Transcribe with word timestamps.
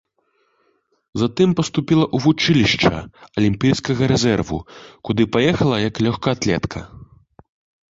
Затым 1.23 1.49
паступіла 1.59 2.03
ў 2.05 2.17
вучылішча 2.25 2.91
алімпійскага 3.43 4.09
рэзерву, 4.13 4.59
куды 5.11 5.23
паехала 5.39 5.75
як 5.89 6.03
лёгкаатлетка. 6.09 6.79